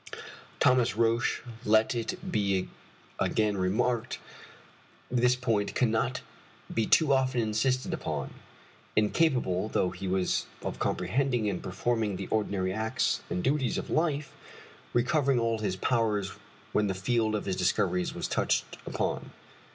[0.59, 2.69] Thomas Roch, let it be
[3.19, 4.17] again remarked
[5.11, 6.21] this point cannot
[6.73, 8.33] be too often insisted upon
[8.95, 14.33] incapable though he was of comprehending and performing the ordinary acts and duties of life,
[14.91, 16.31] recovered all his powers
[16.71, 19.29] when the field of his discoveries was touched upon.